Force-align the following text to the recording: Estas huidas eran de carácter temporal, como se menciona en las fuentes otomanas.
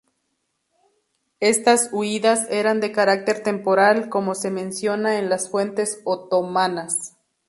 Estas 1.41 1.93
huidas 1.93 2.47
eran 2.49 2.79
de 2.79 2.91
carácter 2.91 3.43
temporal, 3.43 4.09
como 4.09 4.33
se 4.33 4.49
menciona 4.49 5.19
en 5.19 5.29
las 5.29 5.47
fuentes 5.51 6.01
otomanas. 6.05 7.17